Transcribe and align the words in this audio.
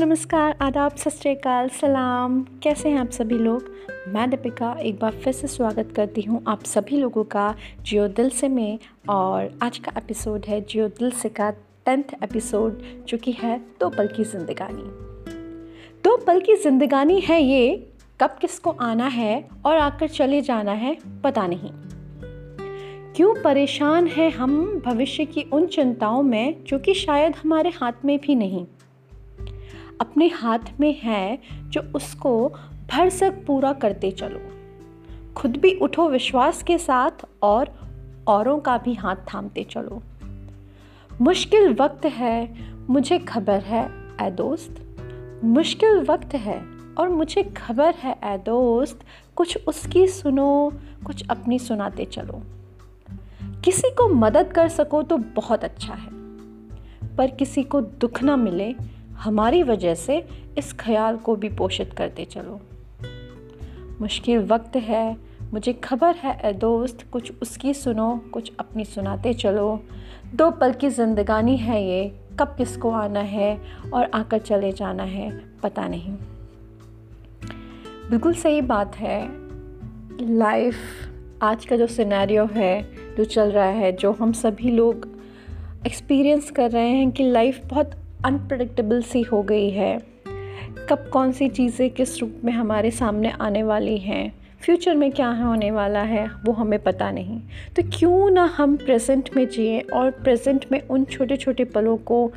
नमस्कार, 0.00 0.56
आदाब, 0.62 0.94
सत 0.96 1.20
सलाम। 1.72 2.42
कैसे 2.62 2.88
हैं 2.88 2.98
आप 2.98 3.10
सभी 3.10 3.34
लोग? 3.34 3.64
मैं 4.08 4.30
दीपिका, 4.30 4.72
एक 4.72 4.98
बार 4.98 5.12
फिर 5.12 5.32
से 5.32 5.46
स्वागत 5.46 5.92
करती 5.96 6.22
हूँ 6.22 6.42
आप 6.48 6.62
सभी 6.64 6.96
लोगों 6.96 7.24
का 7.24 7.54
जियो 7.82 8.08
दिल 8.08 8.30
से 8.30 8.48
में 8.48 8.78
और 9.08 9.58
आज 9.62 9.78
का 9.78 9.92
एपिसोड 9.96 10.46
है 10.46 10.60
जियो 10.60 10.88
दिल 10.88 11.10
से 11.10 11.28
का 11.28 11.50
टेंथ 11.50 12.04
एपिसोड, 12.22 12.82
जो 13.08 13.18
कि 13.18 13.32
है 13.32 13.58
दो 13.80 13.88
पल 13.88 14.06
की 14.06 14.24
ज़िंदगानी। 14.24 14.82
दो 16.04 16.16
पल 16.16 16.40
की 16.40 16.56
ज़िंदगानी 16.56 17.20
है 17.20 17.42
ये, 17.42 17.92
कब 18.20 18.36
किसको 18.40 18.70
आना 18.70 19.06
है 19.06 19.48
और 19.66 19.76
आकर 19.76 20.08
चले 20.08 20.40
जाना 20.40 20.72
है, 20.72 20.96
पता 21.24 21.46
नहीं। 21.46 21.70
क्यों 23.16 23.34
परेशान 23.44 24.06
हैं 24.06 24.30
हम 24.30 24.82
भविष्य 24.86 25.24
की 25.24 25.42
उन 25.42 25.66
चिंताओं 25.66 26.22
में, 26.22 26.64
जो 26.64 26.78
कि 26.78 26.94
शायद 26.94 27.36
हमारे 27.36 27.70
हाथ 27.70 28.04
में 28.04 28.18
भी 28.18 28.34
नहीं? 28.34 28.66
अपने 30.00 30.28
हाथ 30.28 30.72
में 30.80 30.94
है 31.00 31.38
जो 31.64 31.80
उसको 31.94 32.32
भरसक 32.90 33.44
पूरा 33.46 33.72
करते 33.72 34.10
चलो। 34.10 34.40
खुद 35.36 35.56
भी 35.56 35.74
उठो 35.74 36.08
विश्वास 36.08 36.62
के 36.62 36.78
साथ 36.78 37.24
और 37.42 37.74
औरों 38.28 38.58
का 38.58 38.76
भी 38.78 38.94
हाथ 38.94 39.16
थामते 39.34 39.64
चलो। 39.64 40.02
मुश्किल 41.10 41.74
वक्त 41.74 42.04
है, 42.06 42.68
मुझे 42.88 43.18
खबर 43.18 43.60
है 43.60 43.84
ए 44.22 44.30
दोस्त। 44.30 44.80
मुश्किल 45.44 46.00
वक्त 46.00 46.34
है 46.36 46.58
और 46.98 47.08
मुझे 47.08 47.42
खबर 47.56 47.94
है 47.94 48.18
ए 48.24 48.36
दोस्त। 48.38 49.04
कुछ 49.36 49.66
उसकी 49.66 50.06
सुनो, 50.06 50.72
कुछ 51.06 51.28
अपनी 51.28 51.58
सुनाते 51.58 52.04
चलो। 52.04 52.42
किसी 53.64 53.90
को 53.90 54.08
मदद 54.08 54.52
कर 54.52 54.68
सको 54.68 55.02
तो 55.02 55.16
बहुत 55.36 55.64
अच्छा 55.64 55.94
है, 55.94 56.10
पर 57.16 57.30
किसी 57.30 57.62
को 57.62 57.80
दुख 57.80 58.22
ना 58.22 58.36
मिले 58.36 58.74
हमारी 59.20 59.62
वजह 59.62 59.94
से 59.94 60.24
इस 60.58 60.72
ख्याल 60.72 61.16
को 61.16 61.34
भी 61.36 61.48
पोषित 61.48 61.92
करते 61.92 62.24
चलो। 62.24 62.60
मुश्किल 64.00 64.44
वक्त 64.46 64.76
है, 64.76 65.16
मुझे 65.52 65.72
खबर 65.72 66.14
है 66.14 66.38
ए 66.44 66.52
दोस्त, 66.52 67.06
कुछ 67.12 67.32
उसकी 67.42 67.74
सुनो, 67.74 68.16
कुछ 68.32 68.52
अपनी 68.60 68.84
सुनाते 68.84 69.34
चलो। 69.34 69.80
दो 70.34 70.50
पल 70.50 70.72
की 70.72 70.88
ज़िंदगानी 70.90 71.56
है 71.56 71.82
ये, 71.84 72.12
कब 72.40 72.54
किसको 72.58 72.90
आना 72.90 73.20
है 73.20 73.60
और 73.94 74.10
आकर 74.14 74.38
चले 74.38 74.72
जाना 74.72 75.02
है, 75.02 75.30
पता 75.62 75.86
नहीं। 75.88 76.12
बिल्कुल 78.10 78.34
सही 78.34 78.60
बात 78.62 78.96
है, 78.96 79.20
लाइफ, 80.20 80.76
आज 81.42 81.64
का 81.64 81.76
जो 81.76 81.86
सिनेरियो 81.86 82.44
है, 82.46 82.82
जो 83.16 83.24
चल 83.24 83.50
रहा 83.50 83.64
है, 83.64 83.92
जो 83.92 84.12
हम 84.12 84.32
सभी 84.32 84.70
लोग 84.70 85.08
एक्सपीरियंस 85.86 86.50
कर 86.50 86.70
रहे 86.70 86.88
हैं 86.88 87.10
कि 87.10 87.30
लाइफ 87.30 87.60
बहुत 87.66 87.90
अनप्रडिक्टेबल 88.24 89.02
सी 89.02 89.22
हो 89.22 89.42
गई 89.42 89.70
है। 89.70 89.98
कब 90.88 91.10
कौन 91.12 91.32
सी 91.32 91.48
चीज़ें 91.48 91.90
किस 91.90 92.20
रूप 92.20 92.40
में 92.44 92.52
हमारे 92.52 92.90
सामने 92.90 93.30
आने 93.30 93.62
वाली 93.62 93.98
हैं? 93.98 94.34
फ्यूचर 94.60 94.94
में 94.94 95.12
क्या 95.12 95.30
होने 95.30 95.70
वाला 95.70 96.02
है, 96.02 96.30
वो 96.44 96.52
हमें 96.52 96.78
पता 96.78 97.10
नहीं। 97.10 97.40
तो 97.76 97.82
क्यों 97.98 98.30
ना 98.30 98.44
हम 98.44 98.76
प्रेजेंट 98.76 99.30
में 99.36 99.48
जिए 99.48 99.80
और 99.80 100.10
प्रेजेंट 100.10 100.64
में 100.72 100.80
उन 100.88 101.04
छोटे 101.04 101.36
छोटे 101.36 101.64
पलों 101.64 101.96
को 101.96 102.32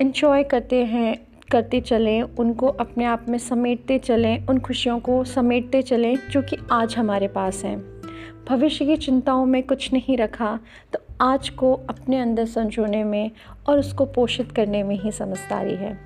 इन्जॉय 0.00 0.42
करते 0.42 0.84
हैं, 0.84 1.26
करते 1.50 1.80
चलें, 1.80 2.22
उनको 2.22 2.66
अपने 2.66 3.04
आप 3.04 3.26
में 3.28 3.38
समेटते 3.38 3.98
चलें, 3.98 4.46
उन 4.46 4.58
खुशियों 4.58 5.00
को 5.00 5.24
समेटते 5.24 5.82
चलें 5.82 6.18
जो 6.30 6.42
कि 6.42 6.56
आज 6.72 6.96
हमारे 6.96 7.28
पास 7.28 7.64
हैं। 7.64 7.95
भविष्य 8.48 8.84
की 8.84 8.96
चिंताओं 8.96 9.44
में 9.46 9.62
कुछ 9.62 9.92
नहीं 9.92 10.16
रखा 10.16 10.58
तो 10.92 10.98
आज 11.20 11.48
को 11.48 11.72
अपने 11.90 12.20
अंदर 12.20 12.44
संजोने 12.44 13.02
में 13.04 13.30
और 13.68 13.78
उसको 13.78 14.04
पोषित 14.04 14.52
करने 14.52 14.82
में 14.82 14.98
ही 15.00 15.12
समझदारी 15.12 15.74
है। 15.74 15.98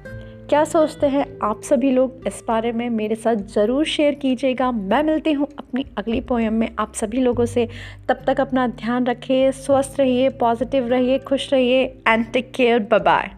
क्या 0.48 0.62
सोचते 0.64 1.06
हैं 1.06 1.24
आप 1.42 1.61
सभी 1.62 1.90
लोग? 1.90 2.23
इस 2.27 2.42
बारे 2.48 2.73
में 2.73 2.89
मेरे 2.90 3.14
साथ 3.14 3.36
ज़रूर 3.55 3.84
शेयर 3.84 4.14
कीजिएगा। 4.14 4.70
मैं 4.73 5.02
मिलती 5.02 5.33
हूँ 5.33 5.48
अपनी 5.58 5.84
अगली 5.98 6.20
पोएम 6.20 6.52
में। 6.52 6.68
आप 6.78 6.95
सभी 6.95 7.20
लोगों 7.20 7.46
से 7.46 7.68
तब 8.08 8.24
तक 8.27 8.40
अपना 8.40 8.67
ध्यान 8.68 9.07
रखिए, 9.07 9.51
स्वस्थ 9.52 10.01
रहिए 10.01 10.28
पॉजिटिव 10.30 10.89
रहिए, 10.89 11.18
खुश 11.18 11.52
रहिए 11.52 11.83
एंड 12.08 12.27
टेक 12.33 12.52
केयर 12.52 12.78
बाय 12.95 13.30